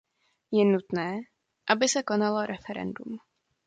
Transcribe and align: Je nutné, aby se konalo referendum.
Je 0.51 0.65
nutné, 0.65 1.19
aby 1.69 1.87
se 1.87 2.03
konalo 2.03 2.45
referendum. 2.45 3.19